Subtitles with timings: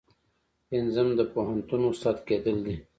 [0.69, 2.75] پنځم د پوهنتون استاد کیدل دي.